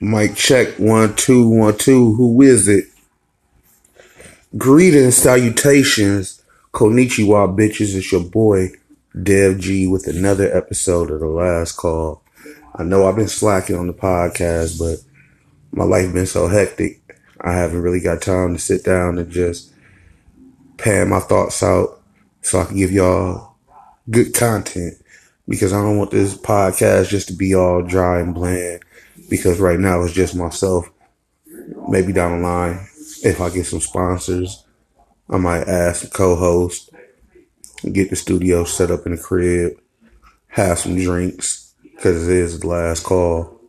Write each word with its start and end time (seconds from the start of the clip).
Mic 0.00 0.36
check 0.36 0.78
one 0.78 1.16
two 1.16 1.48
one 1.48 1.76
two. 1.76 2.14
Who 2.14 2.40
is 2.40 2.68
it? 2.68 2.84
Greetings, 4.56 5.16
salutations, 5.16 6.40
Konichiwa 6.72 7.58
bitches. 7.58 7.96
It's 7.96 8.12
your 8.12 8.22
boy 8.22 8.68
Dev 9.20 9.58
G 9.58 9.88
with 9.88 10.06
another 10.06 10.56
episode 10.56 11.10
of 11.10 11.18
the 11.18 11.26
Last 11.26 11.72
Call. 11.72 12.22
I 12.76 12.84
know 12.84 13.08
I've 13.08 13.16
been 13.16 13.26
slacking 13.26 13.74
on 13.74 13.88
the 13.88 13.92
podcast, 13.92 14.78
but 14.78 15.00
my 15.76 15.82
life 15.82 16.12
been 16.12 16.26
so 16.26 16.46
hectic. 16.46 17.00
I 17.40 17.54
haven't 17.54 17.82
really 17.82 18.00
got 18.00 18.22
time 18.22 18.54
to 18.54 18.60
sit 18.60 18.84
down 18.84 19.18
and 19.18 19.28
just 19.32 19.72
pan 20.76 21.08
my 21.08 21.18
thoughts 21.18 21.60
out 21.60 22.00
so 22.40 22.60
I 22.60 22.66
can 22.66 22.76
give 22.76 22.92
y'all 22.92 23.56
good 24.08 24.32
content 24.32 24.94
because 25.48 25.72
I 25.72 25.82
don't 25.82 25.98
want 25.98 26.12
this 26.12 26.36
podcast 26.36 27.08
just 27.08 27.26
to 27.28 27.34
be 27.34 27.52
all 27.52 27.82
dry 27.82 28.20
and 28.20 28.32
bland 28.32 28.84
because 29.28 29.60
right 29.60 29.78
now 29.78 30.02
it's 30.02 30.14
just 30.14 30.34
myself. 30.34 30.90
Maybe 31.88 32.12
down 32.12 32.40
the 32.40 32.46
line, 32.46 32.86
if 33.22 33.40
I 33.40 33.50
get 33.50 33.66
some 33.66 33.80
sponsors, 33.80 34.64
I 35.28 35.36
might 35.36 35.68
ask 35.68 36.04
a 36.04 36.08
co-host, 36.08 36.90
get 37.92 38.10
the 38.10 38.16
studio 38.16 38.64
set 38.64 38.90
up 38.90 39.06
in 39.06 39.12
the 39.12 39.18
crib, 39.18 39.78
have 40.48 40.78
some 40.78 40.96
drinks 40.96 41.74
because 41.82 42.28
it 42.28 42.36
is 42.36 42.60
the 42.60 42.66
last 42.66 43.04
call. 43.04 43.60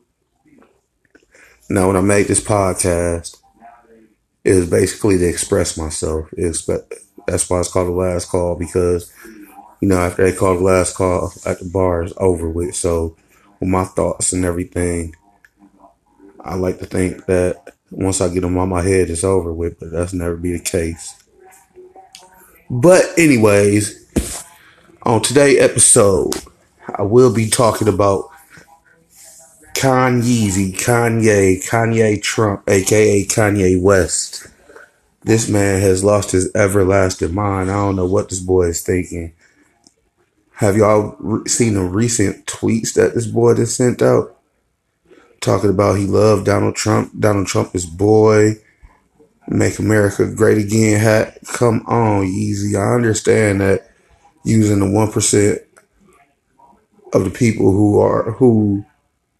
Now, 1.69 1.87
when 1.87 1.97
I 1.97 2.01
made 2.01 2.27
this 2.27 2.43
podcast, 2.43 3.37
it 4.43 4.53
was 4.53 4.69
basically 4.69 5.17
to 5.17 5.27
express 5.27 5.77
myself. 5.77 6.29
It's, 6.33 6.67
that's 7.27 7.49
why 7.49 7.59
it's 7.59 7.71
called 7.71 7.89
the 7.89 7.91
last 7.91 8.29
call 8.29 8.55
because, 8.55 9.11
you 9.81 9.87
know, 9.87 9.99
after 9.99 10.23
they 10.23 10.35
call 10.35 10.57
the 10.57 10.63
last 10.63 10.95
call 10.95 11.31
at 11.45 11.59
the 11.59 11.65
bar, 11.65 12.03
it's 12.03 12.13
over 12.17 12.49
with. 12.49 12.75
So, 12.75 13.15
with 13.59 13.69
my 13.69 13.83
thoughts 13.83 14.33
and 14.33 14.45
everything, 14.45 15.15
I 16.41 16.55
like 16.55 16.79
to 16.79 16.85
think 16.85 17.25
that 17.25 17.73
once 17.91 18.21
I 18.21 18.29
get 18.29 18.41
them 18.41 18.57
on 18.57 18.69
my 18.69 18.81
head, 18.81 19.09
it's 19.09 19.23
over 19.23 19.51
with, 19.53 19.79
but 19.79 19.91
that's 19.91 20.13
never 20.13 20.35
be 20.35 20.53
the 20.53 20.63
case. 20.63 21.15
But 22.69 23.03
anyways, 23.17 24.45
on 25.03 25.21
today's 25.21 25.59
episode, 25.59 26.33
I 26.95 27.01
will 27.03 27.33
be 27.33 27.49
talking 27.49 27.87
about 27.87 28.29
Kanye, 29.73 30.73
Kanye, 30.77 31.65
Kanye 31.67 32.21
Trump, 32.21 32.69
aka 32.69 33.25
Kanye 33.25 33.81
West. 33.81 34.47
This 35.23 35.49
man 35.49 35.81
has 35.81 36.03
lost 36.03 36.31
his 36.31 36.53
everlasting 36.55 37.33
mind. 37.33 37.71
I 37.71 37.75
don't 37.75 37.95
know 37.95 38.05
what 38.05 38.29
this 38.29 38.39
boy 38.39 38.67
is 38.67 38.81
thinking. 38.81 39.33
Have 40.53 40.77
y'all 40.77 41.15
re- 41.19 41.47
seen 41.47 41.73
the 41.73 41.83
recent 41.83 42.45
tweets 42.45 42.93
that 42.93 43.15
this 43.15 43.27
boy 43.27 43.55
has 43.55 43.75
sent 43.75 44.01
out? 44.01 44.38
Talking 45.41 45.69
about 45.69 45.97
he 45.97 46.05
loved 46.05 46.45
Donald 46.45 46.75
Trump. 46.75 47.11
Donald 47.19 47.47
Trump 47.47 47.75
is 47.75 47.85
boy. 47.85 48.53
Make 49.47 49.79
America 49.79 50.27
great 50.27 50.57
again 50.59 50.99
hat. 50.99 51.39
Come 51.53 51.83
on, 51.87 52.25
Yeezy. 52.25 52.75
I 52.79 52.93
understand 52.93 53.61
that 53.61 53.89
using 54.43 54.79
the 54.79 54.89
one 54.89 55.11
percent 55.11 55.59
of 57.13 57.23
the 57.23 57.31
people 57.31 57.71
who 57.71 57.99
are 57.99 58.31
who 58.33 58.85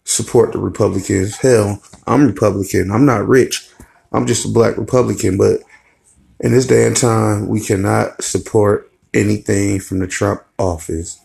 support 0.04 0.52
the 0.52 0.58
Republicans. 0.58 1.36
Hell, 1.36 1.80
I'm 2.06 2.26
Republican. 2.26 2.90
I'm 2.90 3.06
not 3.06 3.28
rich. 3.28 3.68
I'm 4.12 4.26
just 4.26 4.44
a 4.44 4.48
black 4.48 4.76
Republican. 4.76 5.38
But 5.38 5.60
in 6.40 6.52
this 6.52 6.66
day 6.66 6.86
and 6.86 6.96
time, 6.96 7.48
we 7.48 7.60
cannot 7.60 8.22
support 8.22 8.90
anything 9.14 9.80
from 9.80 10.00
the 10.00 10.06
Trump 10.06 10.42
office. 10.58 11.20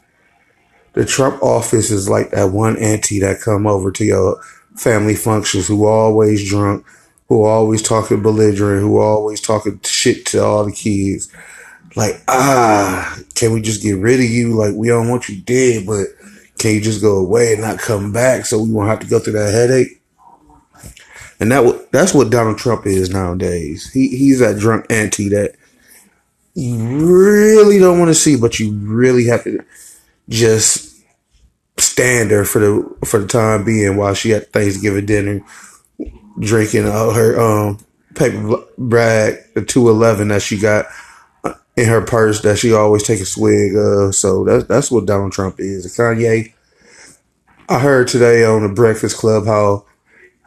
The 0.93 1.05
Trump 1.05 1.41
office 1.43 1.91
is 1.91 2.07
like 2.07 2.31
that 2.31 2.51
one 2.51 2.77
auntie 2.77 3.19
that 3.19 3.41
come 3.41 3.67
over 3.67 3.91
to 3.91 4.05
your 4.05 4.41
family 4.77 5.15
functions 5.15 5.67
who 5.67 5.85
always 5.85 6.47
drunk, 6.47 6.85
who 7.27 7.43
always 7.43 7.81
talking 7.81 8.21
belligerent, 8.21 8.81
who 8.81 8.99
always 8.99 9.41
talking 9.41 9.79
shit 9.83 10.25
to 10.27 10.43
all 10.43 10.65
the 10.65 10.71
kids. 10.71 11.31
Like, 11.95 12.21
ah, 12.27 13.17
can 13.35 13.53
we 13.53 13.61
just 13.61 13.81
get 13.81 13.97
rid 13.97 14.19
of 14.19 14.25
you? 14.25 14.53
Like, 14.53 14.73
we 14.75 14.89
don't 14.89 15.09
want 15.09 15.29
you 15.29 15.41
dead, 15.41 15.85
but 15.85 16.07
can 16.57 16.73
you 16.73 16.81
just 16.81 17.01
go 17.01 17.17
away 17.17 17.53
and 17.53 17.61
not 17.61 17.79
come 17.79 18.11
back 18.11 18.45
so 18.45 18.61
we 18.61 18.71
won't 18.71 18.89
have 18.89 18.99
to 18.99 19.07
go 19.07 19.19
through 19.19 19.33
that 19.33 19.53
headache? 19.53 20.01
And 21.39 21.51
that 21.51 21.91
that's 21.91 22.13
what 22.13 22.29
Donald 22.29 22.57
Trump 22.57 22.85
is 22.85 23.09
nowadays. 23.09 23.91
He 23.91 24.07
he's 24.09 24.39
that 24.39 24.57
drunk 24.57 24.85
auntie 24.89 25.29
that 25.29 25.55
you 26.53 26.77
really 26.77 27.77
don't 27.77 27.99
want 27.99 28.09
to 28.09 28.15
see, 28.15 28.37
but 28.37 28.59
you 28.59 28.71
really 28.73 29.25
have 29.25 29.43
to 29.43 29.63
just 30.29 30.84
stand 31.77 32.31
her 32.31 32.45
for 32.45 32.59
the 32.59 33.05
for 33.05 33.19
the 33.19 33.27
time 33.27 33.63
being 33.63 33.97
while 33.97 34.13
she 34.13 34.33
at 34.33 34.51
Thanksgiving 34.51 35.05
dinner, 35.05 35.41
drinking 36.39 36.87
all 36.87 37.11
her 37.11 37.39
um 37.39 37.79
paper 38.15 38.57
bag, 38.77 39.39
the 39.55 39.63
two 39.63 39.89
eleven 39.89 40.29
that 40.29 40.41
she 40.41 40.57
got 40.57 40.85
in 41.77 41.87
her 41.87 42.01
purse 42.01 42.41
that 42.41 42.57
she 42.57 42.73
always 42.73 43.03
take 43.03 43.19
a 43.19 43.25
swig 43.25 43.75
of. 43.75 44.15
So 44.15 44.43
that's 44.43 44.65
that's 44.65 44.91
what 44.91 45.05
Donald 45.05 45.31
Trump 45.31 45.59
is. 45.59 45.85
Kanye. 45.97 46.53
I 47.67 47.79
heard 47.79 48.07
today 48.07 48.45
on 48.45 48.61
the 48.61 48.69
Breakfast 48.69 49.17
Club 49.17 49.45
how 49.47 49.85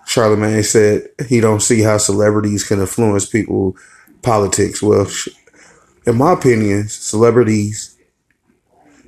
Charlemagne 0.07 0.63
said 0.63 1.09
he 1.29 1.41
don't 1.41 1.61
see 1.61 1.81
how 1.81 1.99
celebrities 1.99 2.67
can 2.67 2.81
influence 2.81 3.27
people 3.27 3.77
politics. 4.23 4.83
Well, 4.83 5.07
in 6.07 6.17
my 6.17 6.33
opinion, 6.33 6.89
celebrities 6.89 7.97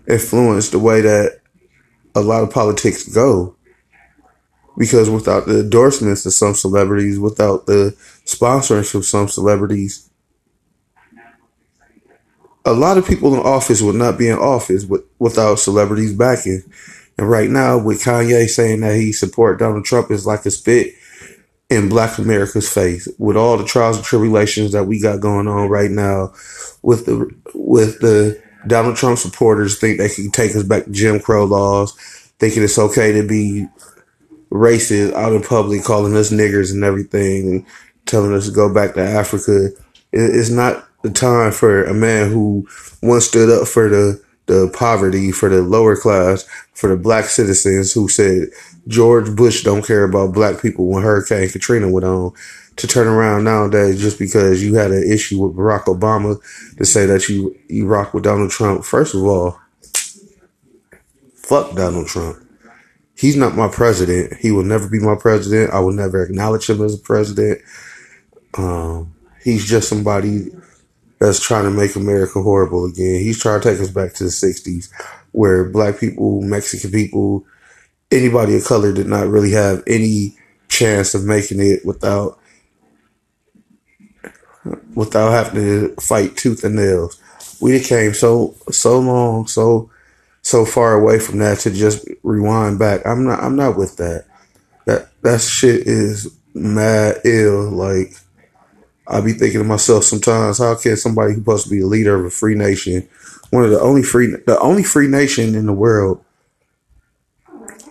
influence 0.09 0.71
the 0.71 0.79
way 0.79 1.01
that 1.03 1.41
a 2.15 2.21
lot 2.21 2.43
of 2.43 2.51
politics 2.51 3.09
go. 3.09 3.57
Because 4.79 5.11
without 5.11 5.47
the 5.47 5.61
endorsements 5.61 6.25
of 6.25 6.33
some 6.33 6.55
celebrities, 6.55 7.19
without 7.19 7.67
the 7.67 7.95
sponsorship 8.25 8.95
of 8.95 9.05
some 9.05 9.29
celebrities, 9.29 10.09
a 12.65 12.73
lot 12.73 12.99
of 12.99 13.07
people 13.07 13.35
in 13.35 13.41
office 13.41 13.83
would 13.83 13.97
not 13.97 14.19
be 14.19 14.29
in 14.29 14.39
office 14.39 14.85
with, 14.85 15.03
without 15.19 15.59
celebrities 15.59 16.15
backing. 16.15 16.63
And 17.19 17.29
right 17.29 17.51
now, 17.51 17.79
with 17.79 18.03
Kanye 18.03 18.49
saying 18.49 18.81
that 18.81 18.97
he 18.97 19.13
support 19.13 19.59
Donald 19.59 19.85
Trump 19.85 20.11
is 20.11 20.27
like 20.27 20.47
a 20.47 20.51
spit 20.51 20.95
in 21.69 21.89
Black 21.89 22.19
America's 22.19 22.73
face. 22.73 23.09
With 23.19 23.37
all 23.37 23.57
the 23.57 23.65
trials 23.65 23.97
and 23.97 24.05
tribulations 24.05 24.73
that 24.73 24.85
we 24.85 25.01
got 25.01 25.21
going 25.21 25.49
on 25.49 25.69
right 25.69 25.91
now, 25.91 26.33
with 26.83 27.07
the 27.07 27.31
with 27.55 28.01
the 28.01 28.43
Donald 28.67 28.97
Trump 28.97 29.19
supporters 29.19 29.79
think 29.79 29.99
they 29.99 30.09
can 30.09 30.31
take 30.31 30.55
us 30.55 30.63
back 30.63 30.85
to 30.85 30.91
Jim 30.91 31.21
Crow 31.21 31.45
laws, 31.45 31.93
thinking 32.39 32.63
it's 32.63 32.79
okay 32.79 33.13
to 33.13 33.27
be 33.27 33.67
racist 34.51 35.13
out 35.15 35.33
in 35.33 35.43
public, 35.43 35.85
calling 35.85 36.17
us 36.17 36.31
niggers 36.31 36.73
and 36.73 36.85
everything, 36.85 37.49
and 37.49 37.67
telling 38.07 38.35
us 38.35 38.47
to 38.47 38.53
go 38.53 38.73
back 38.73 38.95
to 38.95 39.03
Africa. 39.03 39.69
It's 40.13 40.51
not 40.51 40.87
the 41.03 41.11
time 41.11 41.53
for 41.53 41.85
a 41.85 41.95
man 41.95 42.31
who 42.31 42.69
once 43.03 43.27
stood 43.27 43.49
up 43.51 43.69
for 43.69 43.89
the 43.89 44.23
the 44.47 44.69
poverty, 44.75 45.31
for 45.31 45.49
the 45.49 45.63
lower 45.63 45.95
class, 45.95 46.45
for 46.75 46.89
the 46.89 46.97
black 46.97 47.27
citizens 47.27 47.93
who 47.93 48.09
said 48.09 48.49
George 48.89 49.35
Bush 49.37 49.63
don't 49.63 49.87
care 49.87 50.03
about 50.03 50.35
black 50.35 50.61
people 50.61 50.87
when 50.89 51.05
Hurricane 51.05 51.49
Katrina 51.49 51.89
went 51.89 52.05
on 52.05 52.33
to 52.77 52.87
turn 52.87 53.07
around 53.07 53.45
nowadays 53.45 54.01
just 54.01 54.19
because 54.19 54.63
you 54.63 54.75
had 54.75 54.91
an 54.91 55.03
issue 55.11 55.41
with 55.41 55.57
Barack 55.57 55.85
Obama 55.85 56.41
to 56.77 56.85
say 56.85 57.07
that 57.07 57.29
you, 57.29 57.57
you 57.69 57.87
rock 57.87 58.15
with 58.15 58.25
Donald 58.25 58.51
Trump. 58.51 58.85
First 58.85 59.15
of 59.15 59.23
all, 59.23 59.59
fuck 61.35 61.75
Donald 61.75 62.07
Trump. 62.07 62.39
He's 63.17 63.37
not 63.37 63.55
my 63.55 63.69
president. 63.69 64.39
He 64.39 64.51
will 64.51 64.65
never 64.65 64.89
be 64.89 64.99
my 64.99 65.15
president. 65.15 65.75
I 65.75 65.81
will 65.81 65.93
never 65.93 66.23
acknowledge 66.23 66.71
him 66.71 66.83
as 66.83 66.95
a 66.95 66.99
president. 66.99 67.61
Um, 68.57 69.15
he's 69.45 69.69
just 69.69 69.89
somebody 69.89 70.47
that's 71.19 71.39
trying 71.39 71.65
to 71.65 71.71
make 71.71 71.97
America 71.97 72.41
horrible 72.41 72.87
again. 72.87 73.21
He's 73.21 73.39
trying 73.39 73.61
to 73.61 73.71
take 73.71 73.81
us 73.81 73.91
back 73.91 74.15
to 74.15 74.25
the 74.25 74.31
60s 74.31 74.91
where 75.33 75.69
black 75.69 76.01
people, 76.01 76.41
Mexican 76.41 76.91
people, 76.91 77.45
anybody 78.11 78.57
of 78.57 78.65
color 78.65 78.93
did 78.93 79.07
not 79.07 79.29
really 79.29 79.53
have 79.53 79.83
any 79.87 80.37
chance 80.69 81.15
of 81.15 81.25
making 81.25 81.61
it 81.61 81.85
without 81.85 82.40
without 85.01 85.31
having 85.31 85.55
to 85.55 85.95
fight 85.97 86.37
tooth 86.37 86.63
and 86.63 86.77
nails. 86.77 87.19
We 87.59 87.81
came 87.81 88.13
so 88.13 88.55
so 88.71 89.01
long, 89.01 89.47
so 89.47 89.91
so 90.43 90.67
far 90.67 90.93
away 90.93 91.19
from 91.19 91.39
that 91.39 91.61
to 91.61 91.71
just 91.71 92.07
rewind 92.23 92.79
back. 92.79 93.07
I'm 93.07 93.25
not 93.25 93.43
I'm 93.43 93.57
not 93.57 93.79
with 93.79 93.97
that. 93.97 94.27
That 94.85 95.09
that 95.23 95.41
shit 95.41 95.87
is 95.87 96.37
mad 96.53 97.17
ill. 97.25 97.71
Like 97.71 98.15
I 99.09 99.23
be 99.23 99.33
thinking 99.33 99.61
to 99.61 99.65
myself 99.65 100.05
sometimes, 100.05 100.59
how 100.59 100.75
can 100.75 100.99
somebody 100.99 101.33
who's 101.33 101.41
supposed 101.41 101.65
to 101.65 101.71
be 101.71 101.81
a 101.81 101.87
leader 101.87 102.15
of 102.15 102.27
a 102.27 102.31
free 102.31 102.55
nation, 102.55 103.09
one 103.49 103.65
of 103.65 103.71
the 103.71 103.81
only 103.81 104.03
free 104.03 104.27
the 104.27 104.59
only 104.61 104.83
free 104.83 105.09
nation 105.09 105.55
in 105.55 105.65
the 105.65 105.73
world, 105.73 106.23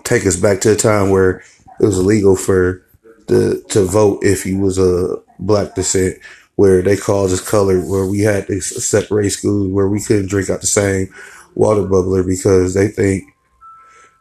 take 0.03 0.27
us 0.27 0.38
back 0.38 0.62
to 0.62 0.73
a 0.73 0.75
time 0.75 1.09
where 1.09 1.41
it 1.79 1.85
was 1.85 1.97
illegal 1.97 2.35
for 2.35 2.85
the 3.25 3.63
to 3.69 3.83
vote 3.83 4.19
if 4.23 4.45
you 4.45 4.59
was 4.59 4.77
a 4.77 5.17
black 5.39 5.73
descent 5.73 6.19
where 6.59 6.81
they 6.81 6.97
called 6.97 7.31
us 7.31 7.39
colored, 7.39 7.88
where 7.88 8.06
we 8.06 8.19
had 8.19 8.45
to 8.47 8.59
separate 8.59 9.29
schools, 9.29 9.71
where 9.71 9.88
we 9.88 10.01
couldn't 10.01 10.27
drink 10.27 10.50
out 10.50 10.59
the 10.59 10.67
same 10.67 11.07
water 11.56 11.83
bubbler 11.83 12.27
because 12.27 12.73
they 12.73 12.89
think 12.89 13.23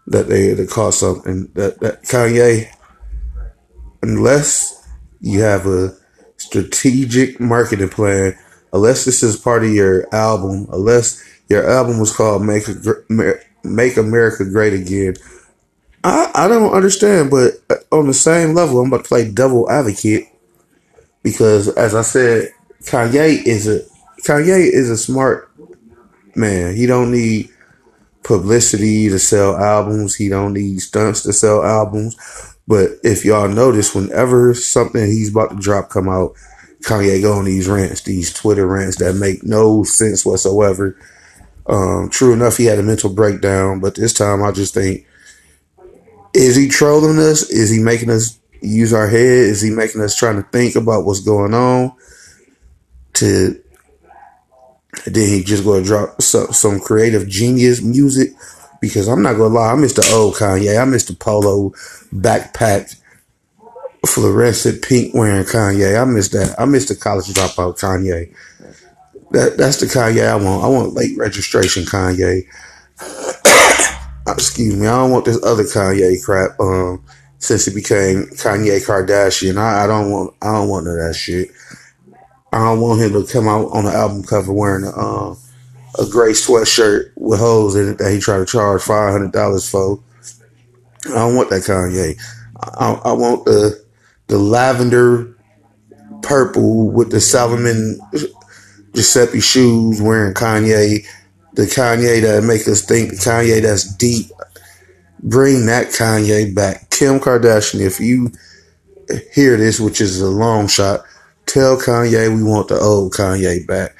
that 0.06 0.28
they 0.28 0.46
had 0.46 0.58
to 0.58 0.66
cause 0.68 1.00
something. 1.00 1.50
That 1.54 1.80
that 1.80 2.04
Kanye, 2.04 2.70
unless 4.04 4.88
you 5.20 5.40
have 5.40 5.66
a 5.66 5.96
strategic 6.36 7.40
marketing 7.40 7.88
plan, 7.88 8.38
unless 8.72 9.04
this 9.04 9.24
is 9.24 9.36
part 9.36 9.64
of 9.64 9.70
your 9.70 10.06
album, 10.14 10.68
unless 10.72 11.20
your 11.48 11.68
album 11.68 11.98
was 11.98 12.14
called 12.14 12.44
"Make 12.44 12.68
Make 13.64 13.96
America 13.96 14.44
Great 14.44 14.74
Again." 14.74 15.16
I, 16.04 16.30
I 16.36 16.46
don't 16.46 16.72
understand, 16.72 17.32
but 17.32 17.54
uh, 17.68 17.82
on 17.90 18.06
the 18.06 18.14
same 18.14 18.54
level, 18.54 18.80
I'm 18.80 18.86
about 18.86 19.02
to 19.02 19.08
play 19.08 19.28
devil 19.28 19.68
advocate 19.68 20.28
because, 21.22 21.68
as 21.68 21.94
I 21.94 22.02
said, 22.02 22.52
Kanye 22.82 23.44
is 23.44 23.66
a 23.66 23.80
Kanye 24.22 24.70
is 24.70 24.90
a 24.90 24.96
smart 24.96 25.50
man. 26.34 26.74
He 26.74 26.86
don't 26.86 27.10
need 27.10 27.50
publicity 28.22 29.08
to 29.08 29.18
sell 29.18 29.56
albums. 29.56 30.14
He 30.14 30.28
don't 30.28 30.52
need 30.52 30.80
stunts 30.80 31.22
to 31.22 31.32
sell 31.32 31.64
albums. 31.64 32.16
But 32.66 32.90
if 33.02 33.24
y'all 33.24 33.48
notice, 33.48 33.94
whenever 33.94 34.54
something 34.54 35.06
he's 35.06 35.30
about 35.30 35.50
to 35.50 35.56
drop 35.56 35.88
come 35.88 36.08
out, 36.08 36.34
Kanye 36.82 37.22
go 37.22 37.32
on 37.32 37.46
these 37.46 37.68
rants, 37.68 38.02
these 38.02 38.32
Twitter 38.32 38.66
rants 38.66 38.98
that 38.98 39.14
make 39.14 39.42
no 39.42 39.82
sense 39.82 40.24
whatsoever. 40.24 40.96
Um, 41.66 42.08
true 42.10 42.32
enough, 42.32 42.56
he 42.56 42.66
had 42.66 42.78
a 42.78 42.82
mental 42.82 43.10
breakdown, 43.10 43.80
but 43.80 43.94
this 43.94 44.12
time 44.12 44.42
I 44.42 44.52
just 44.52 44.74
think, 44.74 45.06
is 46.34 46.56
he 46.56 46.68
trolling 46.68 47.18
us? 47.18 47.48
Is 47.50 47.70
he 47.70 47.82
making 47.82 48.10
us 48.10 48.38
use 48.60 48.92
our 48.92 49.08
head? 49.08 49.20
Is 49.20 49.62
he 49.62 49.70
making 49.70 50.00
us 50.00 50.16
trying 50.16 50.42
to 50.42 50.48
think 50.50 50.76
about 50.76 51.04
what's 51.04 51.20
going 51.20 51.54
on? 51.54 51.92
To 53.14 53.60
then 55.06 55.28
he 55.28 55.42
just 55.42 55.64
to 55.64 55.82
drop 55.82 56.20
some, 56.20 56.52
some 56.52 56.80
creative 56.80 57.28
genius 57.28 57.82
music 57.82 58.30
because 58.80 59.08
I'm 59.08 59.22
not 59.22 59.34
gonna 59.34 59.54
lie, 59.54 59.72
I 59.72 59.74
miss 59.74 59.92
the 59.94 60.08
old 60.14 60.34
Kanye. 60.34 60.80
I 60.80 60.84
miss 60.84 61.04
the 61.04 61.14
polo 61.14 61.70
backpack, 62.12 62.96
fluorescent 64.06 64.82
pink 64.82 65.14
wearing 65.14 65.44
Kanye. 65.44 66.00
I 66.00 66.04
miss 66.04 66.28
that. 66.30 66.54
I 66.58 66.64
miss 66.64 66.88
the 66.88 66.94
college 66.94 67.26
dropout 67.26 67.78
Kanye. 67.78 68.32
That 69.32 69.56
that's 69.56 69.78
the 69.78 69.86
Kanye 69.86 70.26
I 70.26 70.36
want. 70.36 70.64
I 70.64 70.68
want 70.68 70.94
late 70.94 71.16
registration 71.16 71.84
Kanye. 71.84 72.44
Excuse 74.28 74.76
me. 74.76 74.86
I 74.86 74.96
don't 74.96 75.10
want 75.10 75.24
this 75.24 75.42
other 75.44 75.64
Kanye 75.64 76.22
crap. 76.22 76.58
Um, 76.60 77.04
since 77.38 77.66
he 77.66 77.74
became 77.74 78.24
Kanye 78.34 78.84
Kardashian, 78.84 79.56
I, 79.58 79.84
I 79.84 79.86
don't 79.86 80.10
want. 80.10 80.34
I 80.42 80.52
don't 80.52 80.68
want 80.68 80.86
none 80.86 80.98
of 80.98 81.06
that 81.06 81.14
shit. 81.14 81.50
I 82.52 82.58
don't 82.58 82.80
want 82.80 83.00
him 83.00 83.12
to 83.12 83.30
come 83.30 83.46
out 83.46 83.70
on 83.72 83.84
the 83.84 83.92
album 83.92 84.22
cover 84.22 84.52
wearing 84.52 84.84
a 84.84 84.96
um, 84.96 85.38
a 85.98 86.06
gray 86.06 86.32
sweatshirt 86.32 87.12
with 87.16 87.40
holes 87.40 87.76
in 87.76 87.90
it 87.90 87.98
that 87.98 88.12
he 88.12 88.20
tried 88.20 88.38
to 88.38 88.46
charge 88.46 88.82
five 88.82 89.12
hundred 89.12 89.32
dollars 89.32 89.68
for. 89.68 90.00
I 91.06 91.14
don't 91.14 91.36
want 91.36 91.50
that 91.50 91.62
Kanye. 91.62 92.18
I, 92.60 92.92
I 93.04 93.12
want 93.12 93.44
the 93.44 93.84
the 94.26 94.38
lavender 94.38 95.34
purple 96.22 96.90
with 96.90 97.10
the 97.10 97.20
Salomon 97.20 98.00
Giuseppe 98.94 99.40
shoes 99.40 100.00
wearing 100.02 100.34
Kanye. 100.34 101.06
The 101.54 101.62
Kanye 101.62 102.22
that 102.22 102.44
make 102.44 102.68
us 102.68 102.82
think 102.82 103.10
the 103.10 103.16
Kanye 103.16 103.62
that's 103.62 103.84
deep. 103.96 104.26
Bring 105.22 105.66
that 105.66 105.88
Kanye 105.88 106.54
back. 106.54 106.87
Kim 106.98 107.20
Kardashian, 107.20 107.80
if 107.80 108.00
you 108.00 108.32
hear 109.32 109.56
this, 109.56 109.78
which 109.78 110.00
is 110.00 110.20
a 110.20 110.28
long 110.28 110.66
shot, 110.66 111.00
tell 111.46 111.76
Kanye 111.76 112.34
we 112.34 112.42
want 112.42 112.68
the 112.68 112.78
old 112.78 113.12
Kanye 113.12 113.66
back 113.66 113.94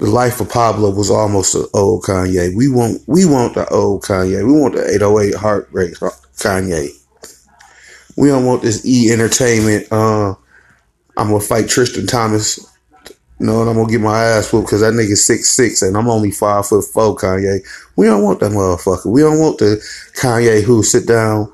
the 0.00 0.06
life 0.06 0.40
of 0.40 0.48
Pablo 0.48 0.90
was 0.90 1.10
almost 1.10 1.52
the 1.52 1.68
old 1.74 2.04
Kanye. 2.04 2.54
We 2.56 2.68
want 2.68 3.02
we 3.06 3.26
want 3.26 3.54
the 3.54 3.68
old 3.68 4.02
Kanye. 4.02 4.44
We 4.46 4.58
want 4.58 4.74
the 4.74 4.94
808 4.94 5.34
heartbreak 5.34 5.92
Kanye. 5.92 6.88
We 8.16 8.28
don't 8.28 8.46
want 8.46 8.62
this 8.62 8.84
E 8.86 9.12
entertainment. 9.12 9.92
Uh, 9.92 10.34
I'm 11.18 11.28
gonna 11.28 11.40
fight 11.40 11.68
Tristan 11.68 12.06
Thompson. 12.06 12.64
Know, 13.38 13.60
and 13.60 13.70
I'm 13.70 13.76
gonna 13.76 13.90
get 13.90 14.00
my 14.00 14.22
ass 14.22 14.52
whooped 14.52 14.66
because 14.66 14.80
that 14.80 14.94
nigga 14.94 15.16
six 15.16 15.50
six 15.50 15.82
and 15.82 15.96
I'm 15.96 16.08
only 16.08 16.30
five 16.30 16.66
foot 16.66 16.84
four. 16.84 17.14
Kanye. 17.16 17.60
We 17.96 18.06
don't 18.06 18.22
want 18.22 18.40
that 18.40 18.52
motherfucker. 18.52 19.06
We 19.06 19.20
don't 19.20 19.38
want 19.38 19.58
the 19.58 19.76
Kanye 20.14 20.62
who 20.62 20.82
sit 20.82 21.06
down 21.06 21.52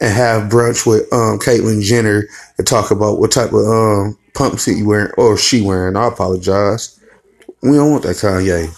and 0.00 0.12
have 0.12 0.50
brunch 0.50 0.86
with 0.86 1.02
um 1.12 1.38
Caitlyn 1.38 1.82
Jenner 1.82 2.26
and 2.58 2.66
talk 2.66 2.90
about 2.90 3.18
what 3.18 3.32
type 3.32 3.52
of 3.52 3.66
um 3.66 4.18
pumps 4.34 4.64
he 4.64 4.82
wearing 4.82 5.12
or 5.16 5.36
she 5.36 5.60
wearing. 5.60 5.96
I 5.96 6.08
apologize. 6.08 6.98
We 7.62 7.72
don't 7.72 7.90
want 7.90 8.04
that 8.04 8.16
Kanye. 8.16 8.76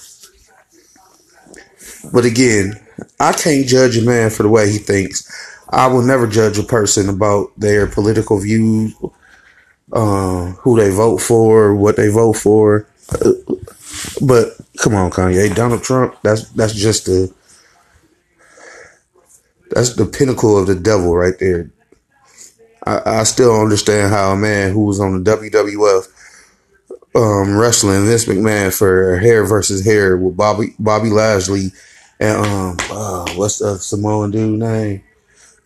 But 2.13 2.25
again, 2.25 2.75
I 3.21 3.33
can't 3.33 3.67
judge 3.67 3.97
a 3.97 4.03
man 4.03 4.31
for 4.31 4.43
the 4.43 4.49
way 4.49 4.71
he 4.71 4.79
thinks. 4.79 5.31
I 5.71 5.87
will 5.87 6.03
never 6.03 6.27
judge 6.27 6.59
a 6.59 6.63
person 6.63 7.09
about 7.09 7.51
their 7.57 7.87
political 7.87 8.39
views, 8.41 8.95
uh, 9.93 10.51
who 10.53 10.79
they 10.79 10.91
vote 10.91 11.19
for, 11.19 11.75
what 11.75 11.97
they 11.97 12.09
vote 12.09 12.35
for. 12.35 12.87
but 14.21 14.49
come 14.79 14.95
on, 14.95 15.11
Kanye, 15.11 15.55
Donald 15.55 15.83
Trump. 15.83 16.17
That's 16.23 16.49
that's 16.51 16.75
just 16.75 17.07
the 17.07 17.33
that's 19.75 19.95
the 19.95 20.07
pinnacle 20.07 20.59
of 20.59 20.67
the 20.67 20.75
devil 20.75 21.15
right 21.17 21.39
there. 21.39 21.71
I, 22.85 23.21
I 23.21 23.23
still 23.25 23.61
understand 23.61 24.13
how 24.13 24.33
a 24.33 24.37
man 24.37 24.73
who 24.73 24.85
was 24.85 25.01
on 25.01 25.23
the 25.23 25.31
WWF 25.31 26.09
um, 27.15 27.57
wrestling 27.57 28.07
Vince 28.07 28.25
McMahon 28.25 28.77
for 28.77 29.17
hair 29.19 29.45
versus 29.45 29.85
hair 29.85 30.17
with 30.17 30.37
Bobby 30.37 30.75
Bobby 30.79 31.11
Lashley 31.11 31.73
and 32.19 32.47
um 32.47 32.77
uh, 32.91 33.31
what's 33.35 33.59
the 33.59 33.77
Samoan 33.79 34.31
dude 34.31 34.59
name? 34.59 35.03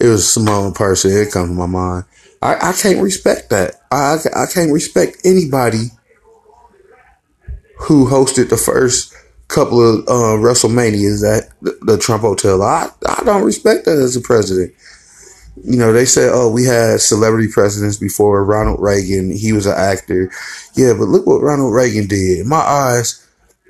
It 0.01 0.09
was 0.09 0.33
Samoan 0.33 0.73
person. 0.73 1.13
It 1.13 1.33
comes 1.33 1.51
to 1.51 1.55
my 1.55 1.67
mind. 1.67 2.05
I, 2.43 2.71
I 2.71 2.73
can't 2.73 3.03
respect 3.03 3.51
that. 3.51 3.75
I 3.91 4.17
I 4.35 4.47
can't 4.47 4.73
respect 4.73 5.19
anybody 5.25 5.91
who 7.79 8.09
hosted 8.09 8.49
the 8.49 8.57
first 8.57 9.15
couple 9.49 9.81
of 9.81 10.01
uh, 10.09 10.41
WrestleManias 10.43 11.25
at 11.25 11.51
the, 11.61 11.99
Trump 11.99 12.23
Hotel. 12.23 12.63
I 12.63 12.89
I 13.07 13.23
don't 13.25 13.45
respect 13.45 13.85
that 13.85 13.99
as 13.99 14.17
a 14.17 14.21
president 14.21 14.75
you 15.65 15.79
know, 15.79 15.93
they 15.93 16.05
said, 16.05 16.31
oh, 16.33 16.51
we 16.51 16.65
had 16.65 17.01
celebrity 17.01 17.49
presidents 17.49 17.97
before 17.97 18.45
Ronald 18.45 18.81
Reagan. 18.81 19.31
He 19.31 19.53
was 19.53 19.67
an 19.67 19.77
actor. 19.77 20.31
Yeah, 20.75 20.93
but 20.93 21.09
look 21.09 21.27
what 21.27 21.43
Ronald 21.43 21.75
Reagan 21.75 22.07
did. 22.07 22.41
In 22.41 22.49
my 22.49 22.59
eyes, 22.59 23.27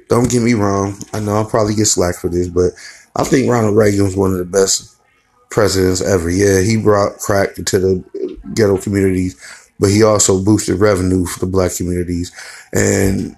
don't 0.09 0.31
get 0.31 0.43
me 0.43 0.55
wrong. 0.55 0.99
I 1.13 1.21
know 1.21 1.37
I'll 1.37 1.49
probably 1.49 1.75
get 1.75 1.87
slack 1.87 2.17
for 2.17 2.29
this, 2.29 2.49
but 2.49 2.73
I 3.15 3.25
think 3.25 3.51
Ronald 3.51 3.77
Reagan 3.77 4.05
was 4.05 4.17
one 4.17 4.33
of 4.33 4.39
the 4.39 4.45
best 4.45 4.97
presidents 5.51 6.03
ever. 6.03 6.29
Yeah, 6.29 6.61
he 6.61 6.77
brought 6.77 7.19
crack 7.19 7.57
into 7.57 7.79
the 7.79 8.39
ghetto 8.55 8.79
communities, 8.79 9.37
but 9.79 9.91
he 9.91 10.03
also 10.03 10.43
boosted 10.43 10.81
revenue 10.81 11.25
for 11.25 11.41
the 11.41 11.51
black 11.51 11.77
communities. 11.77 12.33
And 12.73 13.37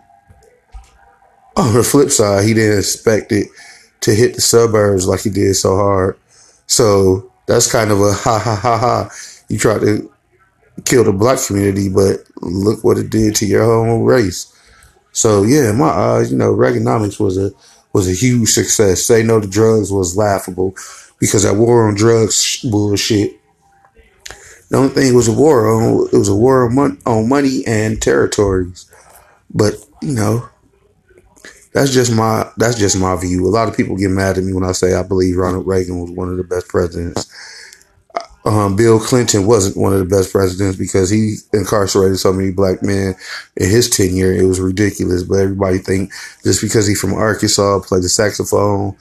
on 1.59 1.75
the 1.75 1.83
flip 1.83 2.11
side, 2.11 2.45
he 2.45 2.55
didn't 2.55 2.79
expect 2.79 3.33
it 3.33 3.49
to 4.01 4.15
hit 4.15 4.35
the 4.35 4.41
suburbs 4.41 5.07
like 5.07 5.21
he 5.21 5.31
did 5.31 5.55
so 5.55 5.77
hard. 5.77 6.17
So 6.67 7.31
that's 7.47 7.71
kind 7.71 7.91
of 7.91 8.01
a 8.01 8.13
ha 8.13 8.39
ha 8.39 8.55
ha 8.57 8.79
ha. 8.79 9.11
You 9.49 9.59
tried 9.59 9.81
to 9.81 10.11
kill 10.85 11.05
the 11.05 11.13
black 11.13 11.39
community, 11.45 11.89
but 11.89 12.21
look 12.41 12.85
what 12.85 12.99
it 12.99 13.11
did 13.11 13.35
to 13.37 13.47
your 13.47 13.65
whole 13.65 14.05
race. 14.05 14.55
So 15.13 15.43
yeah, 15.43 15.71
in 15.71 15.79
my 15.79 15.89
eyes, 15.89 16.31
you 16.31 16.39
know, 16.39 16.55
Reaganomics 16.55 17.19
was 17.19 17.37
a 17.37 17.51
was 17.93 18.09
a 18.09 18.15
huge 18.15 18.51
success. 18.51 19.05
Say 19.05 19.23
no 19.23 19.41
to 19.41 19.49
drugs 19.49 19.91
was 19.91 20.17
laughable 20.17 20.75
because 21.19 21.43
that 21.43 21.57
war 21.57 21.89
on 21.89 21.95
drugs 21.95 22.63
bullshit. 22.63 23.33
The 24.71 24.77
only 24.77 24.91
thing 24.91 25.15
was 25.15 25.29
a 25.29 25.33
war 25.33 25.67
on 25.67 26.09
it 26.13 26.17
was 26.17 26.29
a 26.29 26.37
war 26.37 26.67
on, 26.67 26.75
mon- 26.75 26.99
on 27.07 27.29
money 27.29 27.65
and 27.67 28.01
territories. 28.01 28.89
But 29.53 29.75
you 30.03 30.13
know, 30.13 30.49
that's 31.73 31.93
just 31.93 32.15
my 32.15 32.51
that's 32.57 32.79
just 32.79 32.99
my 32.99 33.17
view. 33.17 33.47
A 33.47 33.51
lot 33.51 33.69
of 33.69 33.77
people 33.77 33.97
get 33.97 34.11
mad 34.11 34.39
at 34.39 34.45
me 34.45 34.53
when 34.53 34.65
I 34.65 34.73
say 34.73 34.95
I 34.95 35.03
believe 35.03 35.37
Ronald 35.37 35.67
Reagan 35.67 36.01
was 36.01 36.11
one 36.11 36.29
of 36.29 36.37
the 36.37 36.45
best 36.45 36.69
presidents. 36.69 37.31
Um, 38.45 38.77
Bill 38.77 38.99
Clinton 38.99 39.47
wasn't 39.47 39.77
one 39.77 39.93
of 39.93 39.99
the 39.99 40.17
best 40.17 40.33
presidents 40.33 40.79
because 40.79 41.11
he 41.11 41.37
incarcerated 41.53 42.19
so 42.19 42.33
many 42.33 42.51
black 42.51 42.83
men 42.83 43.15
in 43.57 43.69
his 43.69 43.91
tenure. 43.91 44.33
It 44.33 44.47
was 44.47 44.61
ridiculous. 44.61 45.23
But 45.23 45.41
everybody 45.41 45.79
think 45.79 46.13
just 46.45 46.63
because 46.63 46.87
he's 46.87 47.01
from 47.01 47.13
Arkansas, 47.13 47.81
played 47.81 48.03
the 48.03 48.09
saxophone, 48.09 48.97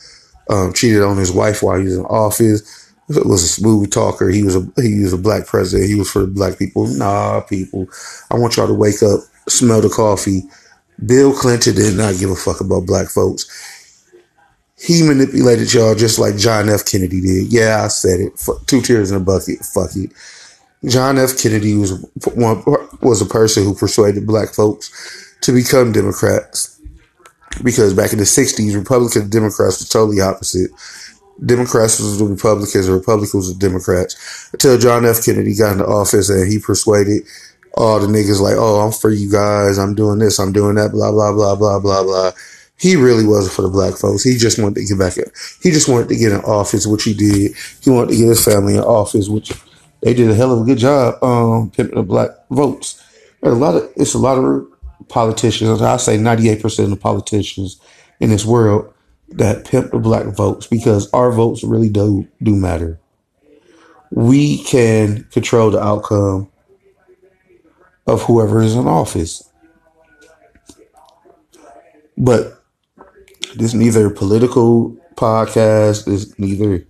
um, 0.50 0.74
cheated 0.74 1.02
on 1.02 1.18
his 1.18 1.32
wife 1.32 1.64
while 1.64 1.78
he 1.78 1.86
was 1.86 1.98
in 1.98 2.06
office, 2.06 2.92
was 3.08 3.44
a 3.44 3.48
smooth 3.48 3.90
talker. 3.90 4.30
He 4.30 4.44
was 4.44 4.58
a 4.58 4.70
he 4.82 5.02
was 5.04 5.14
a 5.14 5.18
black 5.18 5.46
president. 5.46 5.90
He 5.90 5.96
was 5.96 6.12
for 6.12 6.20
the 6.20 6.28
black 6.28 6.60
people. 6.60 6.88
Nah, 6.88 7.40
people, 7.42 7.88
I 8.30 8.36
want 8.36 8.58
y'all 8.58 8.68
to 8.68 8.74
wake 8.74 9.02
up, 9.02 9.22
smell 9.48 9.80
the 9.80 9.90
coffee 9.90 10.44
Bill 11.06 11.34
Clinton 11.34 11.76
did 11.76 11.96
not 11.96 12.18
give 12.18 12.30
a 12.30 12.36
fuck 12.36 12.62
about 12.62 12.86
black 12.86 13.10
folks. 13.10 13.46
He 14.80 15.02
manipulated 15.04 15.74
y'all 15.74 15.96
just 15.96 16.20
like 16.20 16.38
John 16.38 16.70
F. 16.70 16.86
Kennedy 16.86 17.22
did. 17.22 17.52
Yeah, 17.52 17.84
I 17.84 17.88
said 17.88 18.20
it. 18.20 18.40
Two 18.68 18.82
tears 18.82 19.12
in 19.12 19.18
a 19.18 19.20
bucket. 19.20 19.60
Fuck 19.60 19.96
it. 19.96 20.12
John 20.86 21.18
F. 21.18 21.38
Kennedy 21.38 21.76
was 21.76 21.94
one 22.36 22.64
was 23.02 23.22
a 23.22 23.26
person 23.26 23.64
who 23.64 23.74
persuaded 23.74 24.28
black 24.28 24.54
folks 24.54 25.36
to 25.42 25.52
become 25.52 25.92
Democrats 25.92 26.80
because 27.64 27.96
back 27.96 28.12
in 28.12 28.20
the 28.20 28.26
'60s, 28.26 28.76
Republicans 28.76 29.24
and 29.24 29.32
Democrats 29.32 29.82
were 29.82 29.88
totally 29.88 30.22
opposite. 30.22 30.70
Democrats 31.46 32.00
was 32.00 32.18
the 32.20 32.26
Republicans, 32.26 32.88
and 32.88 32.96
Republicans 32.96 33.34
was 33.34 33.54
the 33.54 33.60
Democrats. 33.60 34.50
Until 34.54 34.78
John 34.78 35.06
F. 35.06 35.24
Kennedy 35.24 35.56
got 35.56 35.74
into 35.74 35.86
office 35.86 36.30
and 36.30 36.52
he 36.52 36.60
persuaded 36.60 37.24
all 37.78 38.00
the 38.00 38.08
niggas 38.08 38.42
like, 38.42 38.56
oh, 38.58 38.80
I'm 38.80 38.92
for 38.92 39.12
you 39.12 39.32
guys. 39.32 39.78
I'm 39.78 39.94
doing 39.94 40.20
this. 40.20 40.40
I'm 40.40 40.52
doing 40.52 40.76
that. 40.76 40.92
Blah, 40.92 41.12
blah, 41.12 41.32
blah, 41.32 41.56
blah, 41.56 41.80
blah, 41.80 42.04
blah. 42.04 42.32
He 42.80 42.96
really 42.96 43.26
wasn't 43.26 43.56
for 43.56 43.62
the 43.62 43.70
black 43.70 43.96
folks. 43.96 44.24
He 44.24 44.38
just 44.38 44.60
wanted 44.60 44.76
to 44.76 44.86
get 44.86 45.00
back. 45.00 45.18
In, 45.18 45.26
he 45.62 45.72
just 45.72 45.88
wanted 45.88 46.10
to 46.10 46.16
get 46.16 46.32
an 46.32 46.42
office, 46.42 46.86
which 46.86 47.04
he 47.04 47.14
did. 47.14 47.56
He 47.82 47.90
wanted 47.90 48.12
to 48.12 48.18
get 48.18 48.28
his 48.28 48.44
family 48.44 48.78
an 48.78 48.84
office, 48.84 49.30
which 49.30 49.52
they 50.02 50.14
did 50.14 50.30
a 50.30 50.36
hell 50.36 50.54
of 50.54 50.62
a 50.62 50.66
good 50.66 50.78
job 50.78 51.24
um, 51.24 51.72
pimping 51.72 51.96
the 51.96 52.04
black 52.04 52.30
votes. 52.50 53.04
There's 53.42 53.56
a 53.56 53.58
lot 53.58 53.76
of 53.76 53.92
it's 53.96 54.14
a 54.14 54.20
lot 54.20 54.38
of 54.38 54.68
politicians. 55.08 55.82
I 55.82 55.98
say 55.98 56.18
98 56.18 56.62
percent 56.62 56.92
of 56.92 56.98
the 56.98 57.02
politicians 57.02 57.80
in 58.20 58.30
this 58.30 58.46
world 58.46 58.94
that 59.30 59.66
pimp 59.66 59.92
the 59.92 60.00
black 60.00 60.28
votes 60.36 60.68
because 60.68 61.12
our 61.14 61.32
votes 61.32 61.64
really 61.64 61.90
do 61.90 62.28
do 62.44 62.56
matter. 62.56 63.00
We 64.12 64.64
can 64.64 65.24
control 65.26 65.72
the 65.72 65.84
outcome 65.84 66.50
of 68.08 68.24
whoever 68.24 68.62
is 68.62 68.76
in 68.76 68.88
office. 68.88 69.44
But 72.18 72.64
this 73.56 73.74
neither 73.74 74.10
political 74.10 74.98
podcast, 75.16 76.06
this 76.06 76.38
neither 76.40 76.88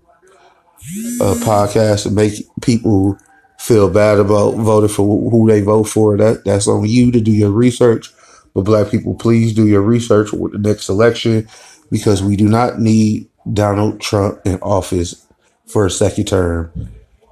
a 1.20 1.34
podcast 1.36 2.04
to 2.04 2.12
make 2.12 2.34
people 2.62 3.18
feel 3.60 3.90
bad 3.90 4.20
about 4.20 4.52
voting 4.52 4.90
for 4.90 5.30
who 5.30 5.48
they 5.50 5.62
vote 5.62 5.86
for. 5.86 6.16
That 6.18 6.46
that's 6.46 6.68
on 6.68 6.86
you 6.86 7.12
to 7.12 7.20
do 7.20 7.32
your 7.32 7.52
research. 7.52 8.14
But 8.54 8.62
black 8.62 8.90
people, 8.90 9.16
please 9.16 9.54
do 9.54 9.68
your 9.68 9.82
research 9.82 10.32
with 10.32 10.54
the 10.54 10.60
next 10.60 10.90
election 10.90 11.48
because 11.92 12.24
we 12.24 12.36
do 12.36 12.48
not 12.48 12.80
need 12.80 13.30
Donald 13.52 14.00
Trump 14.02 14.40
in 14.46 14.60
office 14.60 15.28
for 15.66 15.86
a 15.86 15.92
second 15.92 16.26
term. 16.26 16.72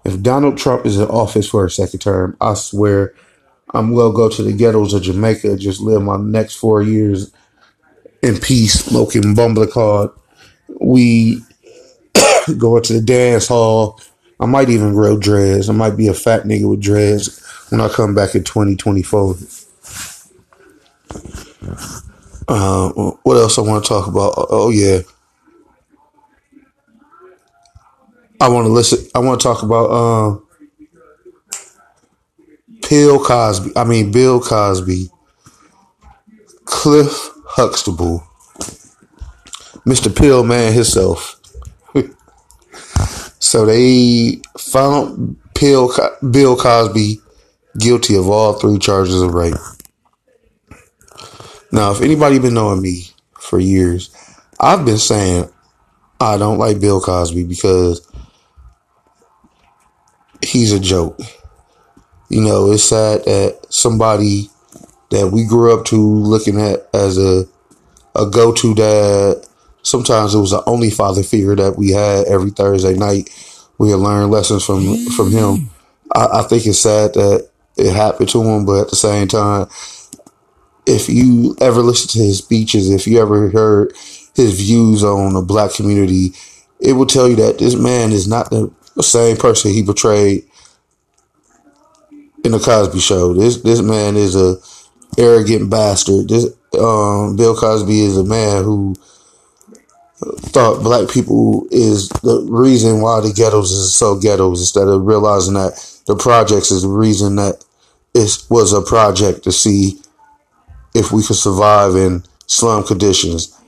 If 0.03 0.21
Donald 0.21 0.57
Trump 0.57 0.85
is 0.85 0.99
in 0.99 1.07
office 1.07 1.47
for 1.49 1.65
a 1.65 1.71
second 1.71 1.99
term, 1.99 2.37
I 2.39 2.53
swear 2.53 3.15
I'm 3.73 3.95
gonna 3.95 4.13
go 4.13 4.29
to 4.29 4.43
the 4.43 4.53
ghettos 4.53 4.93
of 4.93 5.03
Jamaica, 5.03 5.57
just 5.57 5.81
live 5.81 6.01
my 6.01 6.17
next 6.17 6.55
four 6.55 6.81
years 6.81 7.31
in 8.21 8.37
peace, 8.39 8.85
smoking 8.85 9.35
bumbler 9.35 9.69
card, 9.71 10.09
we 10.81 11.41
going 12.57 12.83
to 12.83 12.93
the 12.93 13.01
dance 13.01 13.47
hall. 13.47 13.99
I 14.39 14.45
might 14.45 14.69
even 14.69 14.93
grow 14.93 15.17
dreads. 15.17 15.69
I 15.69 15.73
might 15.73 15.95
be 15.95 16.07
a 16.07 16.13
fat 16.13 16.43
nigga 16.43 16.69
with 16.69 16.81
dreads 16.81 17.41
when 17.69 17.81
I 17.81 17.87
come 17.87 18.13
back 18.15 18.35
in 18.35 18.43
2024. 18.43 19.35
Uh, 22.47 22.89
what 23.23 23.37
else 23.37 23.57
I 23.57 23.61
want 23.61 23.83
to 23.83 23.89
talk 23.89 24.07
about? 24.07 24.33
Oh 24.37 24.69
yeah, 24.69 24.99
I 28.41 28.49
want 28.49 28.65
to 28.65 28.71
listen. 28.73 29.07
I 29.15 29.19
want 29.19 29.39
to 29.41 29.43
talk 29.43 29.63
about 29.63 29.91
um, 29.91 30.44
Bill 32.89 33.23
Cosby. 33.23 33.71
I 33.75 33.83
mean 33.83 34.11
Bill 34.11 34.39
Cosby, 34.39 35.09
Cliff 36.65 37.29
Huxtable, 37.47 38.23
Mr. 39.85 40.15
Pill 40.15 40.43
Man 40.43 40.73
himself. 40.73 41.39
so 43.39 43.65
they 43.65 44.41
found 44.57 45.37
Bill 45.53 45.91
Bill 46.29 46.55
Cosby 46.55 47.19
guilty 47.77 48.15
of 48.15 48.29
all 48.29 48.53
three 48.53 48.79
charges 48.79 49.21
of 49.21 49.33
rape. 49.33 49.55
Now, 51.71 51.91
if 51.91 52.01
anybody 52.01 52.39
been 52.39 52.53
knowing 52.53 52.81
me 52.81 53.07
for 53.33 53.59
years, 53.59 54.09
I've 54.59 54.85
been 54.85 54.97
saying 54.97 55.49
I 56.19 56.37
don't 56.37 56.57
like 56.57 56.79
Bill 56.79 57.01
Cosby 57.01 57.43
because 57.43 58.09
he's 60.41 60.71
a 60.71 60.79
joke. 60.79 61.19
You 62.29 62.41
know, 62.41 62.71
it's 62.71 62.83
sad 62.83 63.23
that 63.25 63.67
somebody 63.69 64.49
that 65.11 65.31
we 65.31 65.45
grew 65.45 65.77
up 65.77 65.85
to 65.85 65.95
looking 65.95 66.59
at 66.59 66.87
as 66.93 67.17
a 67.17 67.45
a 68.15 68.25
go 68.25 68.53
to 68.53 68.73
dad. 68.73 69.45
Sometimes 69.83 70.33
it 70.33 70.39
was 70.39 70.51
the 70.51 70.63
only 70.65 70.89
father 70.89 71.21
figure 71.21 71.55
that 71.55 71.77
we 71.77 71.91
had 71.91 72.25
every 72.25 72.49
Thursday 72.49 72.95
night. 72.95 73.29
We 73.77 73.91
had 73.91 73.99
learned 73.99 74.31
lessons 74.31 74.65
from 74.65 74.97
from 75.11 75.31
him. 75.31 75.69
I, 76.13 76.39
I 76.39 76.41
think 76.43 76.65
it's 76.65 76.79
sad 76.79 77.13
that 77.13 77.49
it 77.77 77.93
happened 77.93 78.29
to 78.29 78.41
him, 78.41 78.65
but 78.65 78.81
at 78.81 78.89
the 78.89 78.95
same 78.95 79.27
time, 79.27 79.67
if 80.85 81.09
you 81.09 81.55
ever 81.59 81.81
listen 81.81 82.07
to 82.09 82.25
his 82.25 82.39
speeches, 82.39 82.89
if 82.89 83.05
you 83.05 83.19
ever 83.21 83.49
heard 83.49 83.93
his 84.35 84.59
views 84.59 85.03
on 85.03 85.33
the 85.33 85.41
black 85.41 85.73
community, 85.73 86.33
it 86.79 86.93
will 86.93 87.05
tell 87.05 87.27
you 87.27 87.35
that 87.35 87.59
this 87.59 87.75
man 87.75 88.11
is 88.11 88.27
not 88.27 88.49
the 88.49 88.71
same 89.01 89.37
person 89.37 89.71
he 89.71 89.83
portrayed 89.83 90.45
in 92.45 92.51
the 92.51 92.59
Cosby 92.59 92.99
Show. 92.99 93.33
This 93.33 93.61
this 93.61 93.81
man 93.81 94.15
is 94.15 94.35
a 94.35 94.57
arrogant 95.17 95.69
bastard. 95.69 96.29
This 96.29 96.45
um, 96.79 97.35
Bill 97.35 97.55
Cosby 97.55 97.99
is 97.99 98.17
a 98.17 98.23
man 98.23 98.63
who 98.63 98.95
thought 100.17 100.81
black 100.81 101.09
people 101.09 101.67
is 101.71 102.09
the 102.09 102.45
reason 102.49 103.01
why 103.01 103.19
the 103.19 103.33
ghettos 103.33 103.71
is 103.71 103.95
so 103.95 104.17
ghettos 104.17 104.61
instead 104.61 104.87
of 104.87 105.05
realizing 105.05 105.55
that 105.55 105.73
the 106.07 106.15
projects 106.15 106.71
is 106.71 106.83
the 106.83 106.89
reason 106.89 107.35
that 107.35 107.63
it 108.13 108.37
was 108.49 108.71
a 108.71 108.81
project 108.81 109.43
to 109.43 109.51
see 109.51 109.99
if 110.93 111.11
we 111.11 111.23
could 111.23 111.35
survive 111.35 111.95
in 111.95 112.23
slum 112.47 112.83
conditions. 112.83 113.59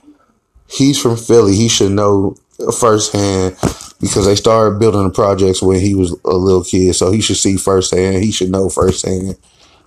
He's 0.70 1.00
from 1.00 1.16
Philly. 1.16 1.54
He 1.54 1.68
should 1.68 1.92
know 1.92 2.36
firsthand 2.78 3.56
because 4.00 4.26
they 4.26 4.36
started 4.36 4.78
building 4.78 5.04
the 5.04 5.10
projects 5.10 5.62
when 5.62 5.80
he 5.80 5.94
was 5.94 6.12
a 6.24 6.36
little 6.36 6.64
kid. 6.64 6.94
So 6.94 7.10
he 7.10 7.20
should 7.20 7.36
see 7.36 7.56
firsthand. 7.56 8.22
He 8.22 8.30
should 8.30 8.50
know 8.50 8.68
firsthand 8.68 9.36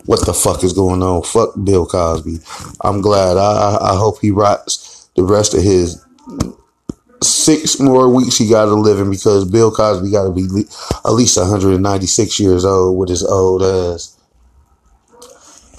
what 0.06 0.26
the 0.26 0.34
fuck 0.34 0.64
is 0.64 0.74
going 0.74 1.04
on. 1.04 1.24
Fuck 1.24 1.54
Bill 1.64 1.86
Cosby. 1.86 2.40
I'm 2.84 3.02
glad. 3.02 3.38
I 3.38 3.78
I 3.82 3.96
hope 3.96 4.20
he 4.22 4.32
rots 4.32 5.10
the 5.16 5.24
rest 5.24 5.54
of 5.54 5.64
his 5.64 6.04
six 7.22 7.80
more 7.80 8.10
weeks 8.10 8.38
he 8.38 8.50
got 8.50 8.66
to 8.66 8.74
live 8.74 9.00
in 9.00 9.10
because 9.10 9.50
Bill 9.50 9.72
Cosby 9.72 10.12
got 10.12 10.24
to 10.24 10.32
be 10.32 10.44
at 11.06 11.12
least 11.12 11.38
196 11.38 12.40
years 12.40 12.66
old 12.66 12.98
with 12.98 13.10
his 13.10 13.24
old 13.24 13.64
ass. 13.64 14.18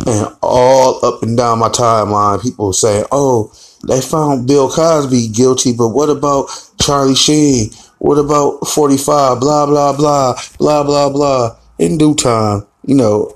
And 0.07 0.35
all 0.43 1.05
up 1.05 1.23
and 1.23 1.37
down 1.37 1.61
my 1.61 1.69
timeline, 1.69 2.43
people 2.43 2.73
saying, 2.73 3.05
"Oh, 3.13 3.53
they 3.87 4.01
found 4.01 4.49
Bill 4.49 4.69
Cosby 4.69 5.29
guilty, 5.29 5.73
but 5.73 5.89
what 5.89 6.09
about 6.09 6.49
Charlie 6.81 7.15
Sheen? 7.15 7.71
What 8.03 8.19
about 8.19 8.67
45? 8.67 9.39
Blah 9.39 9.67
blah 9.67 9.97
blah 9.97 10.35
blah 10.59 10.83
blah 10.83 11.09
blah." 11.09 11.57
In 11.79 11.99
due 11.99 12.17
time, 12.17 12.67
you 12.85 12.97
know 12.97 13.33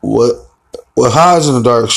what 0.00 0.34
what 0.94 1.12
hides 1.12 1.46
in 1.46 1.54
the 1.54 1.62
dark 1.62 1.88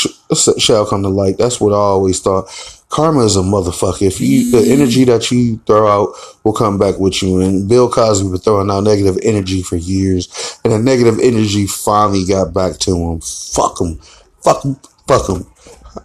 shall 0.60 0.86
come 0.86 1.02
to 1.02 1.10
light. 1.10 1.40
That's 1.40 1.60
what 1.60 1.74
I 1.74 1.78
always 1.78 2.20
thought. 2.20 2.46
Karma 2.90 3.22
is 3.26 3.38
a 3.38 3.40
motherfucker. 3.40 4.04
If 4.04 4.22
you 4.22 4.52
the 4.52 4.58
mm-hmm. 4.58 4.72
energy 4.72 5.04
that 5.06 5.32
you 5.32 5.60
throw 5.66 5.88
out 5.88 6.16
will 6.44 6.54
come 6.54 6.78
back 6.78 7.00
with 7.00 7.24
you. 7.24 7.42
And 7.42 7.68
Bill 7.68 7.90
Cosby 7.90 8.30
was 8.30 8.44
throwing 8.44 8.70
out 8.70 8.84
negative 8.84 9.18
energy 9.24 9.64
for 9.64 9.78
years, 9.78 10.60
and 10.64 10.72
the 10.72 10.78
negative 10.78 11.18
energy 11.20 11.66
finally 11.66 12.24
got 12.24 12.54
back 12.54 12.78
to 12.82 12.96
him. 12.96 13.20
Fuck 13.22 13.82
him, 13.82 14.00
fuck 14.44 14.64
him, 14.64 14.78
fuck 15.08 15.28
him. 15.28 15.48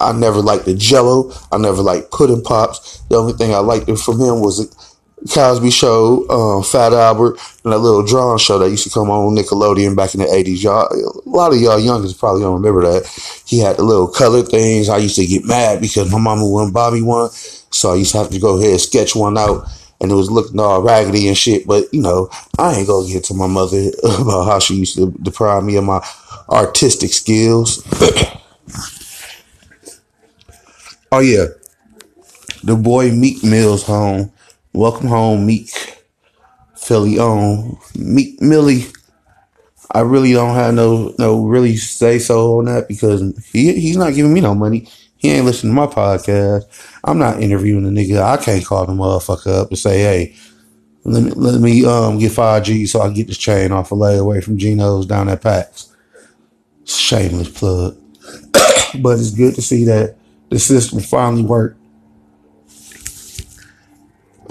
I 0.01 0.13
never 0.13 0.41
liked 0.41 0.65
the 0.65 0.75
Jello. 0.75 1.31
I 1.53 1.59
never 1.59 1.83
liked 1.83 2.11
pudding 2.11 2.43
pops. 2.43 3.01
The 3.11 3.17
only 3.17 3.35
thing 3.35 3.55
I 3.55 3.59
liked 3.59 3.87
from 3.99 4.19
him 4.19 4.41
was 4.41 4.96
Cosby 5.25 5.71
Show, 5.71 6.29
um, 6.29 6.63
Fat 6.63 6.93
Albert, 6.93 7.39
and 7.65 7.73
that 7.73 7.79
little 7.79 8.05
drawing 8.05 8.39
show 8.39 8.59
that 8.59 8.71
used 8.71 8.85
to 8.85 8.91
come 8.91 9.11
on 9.11 9.35
Nickelodeon 9.35 9.97
back 9.97 10.15
in 10.15 10.21
the 10.21 10.27
80s. 10.27 10.63
Y'all, 10.63 10.89
a 10.93 11.29
lot 11.29 11.53
of 11.53 11.61
y'all 11.61 11.81
youngers 11.81 12.13
probably 12.13 12.43
don't 12.43 12.61
remember 12.61 12.83
that. 12.83 13.07
He 13.47 13.59
had 13.59 13.77
the 13.77 13.83
little 13.83 14.09
color 14.09 14.43
things. 14.43 14.89
I 14.89 14.99
used 14.99 15.17
to 15.17 15.27
get 15.27 15.45
mad 15.45 15.81
because 15.81 16.13
my 16.13 16.19
mama 16.19 16.47
wouldn't 16.47 16.75
buy 16.75 16.91
me 16.91 17.01
one. 17.03 17.31
So 17.31 17.93
I 17.93 17.97
used 17.97 18.13
to 18.13 18.19
have 18.19 18.31
to 18.31 18.39
go 18.39 18.59
ahead 18.59 18.73
and 18.73 18.81
sketch 18.81 19.17
one 19.17 19.39
out. 19.39 19.67
And 20.01 20.13
it 20.13 20.15
was 20.15 20.31
looking 20.31 20.61
all 20.61 20.83
raggedy 20.83 21.29
and 21.29 21.37
shit. 21.37 21.67
But, 21.67 21.93
you 21.93 22.03
know, 22.03 22.29
I 22.59 22.75
ain't 22.75 22.87
gonna 22.87 23.09
get 23.09 23.25
to 23.25 23.35
my 23.35 23.47
mother 23.47 23.91
about 24.05 24.45
how 24.45 24.59
she 24.59 24.75
used 24.75 24.97
to 24.97 25.11
deprive 25.23 25.65
me 25.65 25.77
of 25.77 25.85
my 25.85 26.07
artistic 26.51 27.15
skills. 27.15 27.83
oh, 31.11 31.21
yeah. 31.21 31.47
The 32.63 32.77
boy 32.77 33.13
Meek 33.13 33.43
Mill's 33.43 33.85
home 33.85 34.33
Welcome 34.77 35.07
home, 35.07 35.47
Meek. 35.47 35.71
Philly 36.77 37.19
on 37.19 37.79
Meek 37.95 38.43
Millie. 38.43 38.85
I 39.91 40.01
really 40.01 40.35
don't 40.35 40.55
have 40.55 40.75
no 40.75 41.15
no 41.19 41.47
really 41.47 41.79
say 41.79 42.19
so 42.19 42.59
on 42.59 42.67
that 42.67 42.87
because 42.87 43.23
he 43.51 43.73
he's 43.81 43.97
not 43.97 44.13
giving 44.13 44.35
me 44.35 44.43
no 44.43 44.55
money. 44.55 44.87
He 45.17 45.31
ain't 45.31 45.47
listening 45.47 45.75
to 45.75 45.81
my 45.81 45.87
podcast. 45.87 46.65
I'm 47.03 47.19
not 47.19 47.43
interviewing 47.43 47.85
the 47.85 47.91
nigga. 47.91 48.21
I 48.21 48.37
can't 48.37 48.67
call 48.67 48.85
the 48.85 48.93
motherfucker 48.93 49.63
up 49.63 49.71
and 49.71 49.79
say, 49.79 50.01
hey, 50.01 50.37
let 51.05 51.23
me 51.23 51.31
let 51.31 51.59
me 51.59 51.87
um 51.87 52.19
get 52.19 52.33
five 52.33 52.63
G 52.65 52.85
so 52.85 53.01
I 53.01 53.07
can 53.07 53.15
get 53.15 53.29
this 53.29 53.39
chain 53.39 53.73
off 53.73 53.93
a 53.93 53.95
lay 53.95 54.19
away 54.19 54.43
from 54.43 54.59
Geno's 54.59 55.07
down 55.07 55.31
at 55.31 55.41
PAX. 55.41 55.91
Shameless 56.85 57.49
plug. 57.49 57.97
but 59.01 59.19
it's 59.19 59.31
good 59.31 59.55
to 59.55 59.63
see 59.63 59.85
that 59.85 60.17
the 60.51 60.59
system 60.59 61.01
finally 61.01 61.45
worked 61.45 61.76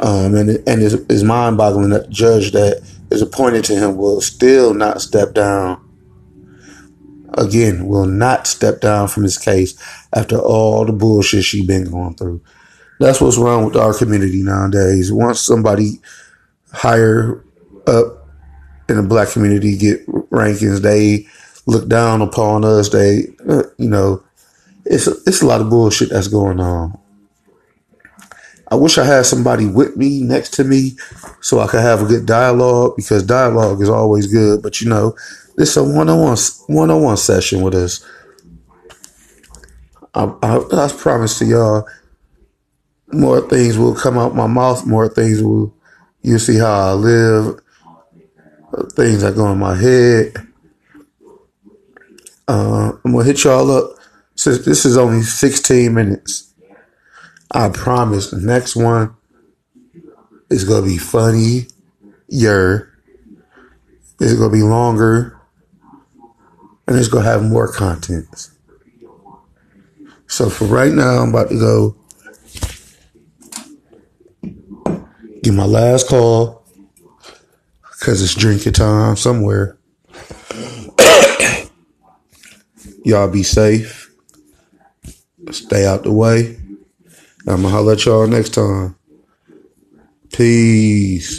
Um, 0.05 0.35
and 0.35 0.49
and 0.67 0.83
it's, 0.83 0.93
it's 0.93 1.23
mind 1.23 1.57
boggling 1.57 1.89
that 1.89 2.05
the 2.05 2.13
judge 2.13 2.51
that 2.51 2.87
is 3.09 3.23
appointed 3.23 3.63
to 3.65 3.75
him 3.75 3.97
will 3.97 4.21
still 4.21 4.75
not 4.75 5.01
step 5.01 5.33
down. 5.33 5.81
Again, 7.33 7.87
will 7.87 8.05
not 8.05 8.45
step 8.45 8.81
down 8.81 9.07
from 9.07 9.23
his 9.23 9.39
case 9.39 9.73
after 10.13 10.37
all 10.37 10.85
the 10.85 10.93
bullshit 10.93 11.43
she 11.43 11.65
been 11.65 11.89
going 11.89 12.15
through. 12.15 12.39
That's 12.99 13.19
what's 13.19 13.39
wrong 13.39 13.65
with 13.65 13.75
our 13.75 13.97
community 13.97 14.43
nowadays. 14.43 15.11
Once 15.11 15.41
somebody 15.41 15.99
higher 16.71 17.43
up 17.87 18.27
in 18.87 18.97
the 18.97 19.03
black 19.03 19.29
community 19.29 19.75
get 19.75 20.05
rankings, 20.29 20.81
they 20.81 21.25
look 21.65 21.89
down 21.89 22.21
upon 22.21 22.63
us. 22.63 22.89
They, 22.89 23.33
uh, 23.49 23.63
you 23.79 23.89
know, 23.89 24.23
it's 24.85 25.07
it's 25.07 25.41
a 25.41 25.47
lot 25.47 25.61
of 25.61 25.69
bullshit 25.71 26.09
that's 26.09 26.27
going 26.27 26.59
on. 26.59 26.95
I 28.69 28.75
wish 28.75 28.97
I 28.97 29.03
had 29.03 29.25
somebody 29.25 29.67
with 29.67 29.95
me 29.95 30.23
next 30.23 30.51
to 30.55 30.63
me 30.63 30.93
so 31.41 31.59
I 31.59 31.67
could 31.67 31.81
have 31.81 32.01
a 32.01 32.05
good 32.05 32.25
dialogue 32.25 32.95
because 32.95 33.23
dialogue 33.23 33.81
is 33.81 33.89
always 33.89 34.27
good. 34.27 34.63
But 34.63 34.81
you 34.81 34.89
know, 34.89 35.15
this 35.55 35.71
is 35.71 35.77
a 35.77 35.83
one 35.83 36.09
on 36.09 36.19
one 36.19 36.37
one 36.67 36.89
on 36.89 37.03
one 37.03 37.17
session 37.17 37.61
with 37.61 37.75
us. 37.75 38.03
I, 40.13 40.23
I, 40.41 40.85
I 40.85 40.89
promise 40.97 41.39
to 41.39 41.45
y'all, 41.45 41.87
more 43.11 43.41
things 43.41 43.77
will 43.77 43.95
come 43.95 44.17
out 44.17 44.33
my 44.33 44.47
mouth. 44.47 44.85
More 44.85 45.09
things 45.09 45.43
will 45.43 45.73
you'll 46.21 46.39
see 46.39 46.57
how 46.57 46.71
I 46.71 46.93
live. 46.93 47.59
Things 48.93 49.21
that 49.21 49.35
go 49.35 49.51
in 49.51 49.59
my 49.59 49.75
head. 49.75 50.33
Uh, 52.47 52.93
I'm 53.03 53.11
gonna 53.11 53.23
hit 53.23 53.43
y'all 53.43 53.69
up. 53.71 53.91
Since 54.37 54.65
this 54.65 54.85
is 54.85 54.97
only 54.97 55.21
16 55.21 55.93
minutes, 55.93 56.53
I 57.51 57.69
promise 57.69 58.31
the 58.31 58.37
next 58.37 58.75
one 58.75 59.15
is 60.49 60.63
gonna 60.63 60.85
be 60.85 60.97
funny. 60.97 61.67
Yer. 62.27 62.91
It's 64.19 64.33
gonna 64.33 64.51
be 64.51 64.63
longer, 64.63 65.37
and 66.87 66.97
it's 66.97 67.07
gonna 67.07 67.25
have 67.25 67.43
more 67.43 67.71
content. 67.71 68.49
So 70.27 70.49
for 70.49 70.65
right 70.65 70.91
now, 70.91 71.21
I'm 71.21 71.29
about 71.29 71.49
to 71.49 71.59
go 71.59 71.95
get 75.43 75.53
my 75.53 75.65
last 75.65 76.07
call 76.07 76.65
because 77.91 78.21
it's 78.23 78.33
drinking 78.35 78.73
time 78.73 79.15
somewhere. 79.15 79.77
Y'all 83.03 83.29
be 83.29 83.43
safe. 83.43 84.11
Stay 85.51 85.85
out 85.85 86.03
the 86.03 86.11
way. 86.11 86.57
I'm 87.47 87.61
gonna 87.61 87.69
holler 87.69 87.93
at 87.93 88.05
y'all 88.05 88.27
next 88.27 88.55
time. 88.55 88.95
Peace. 90.31 91.33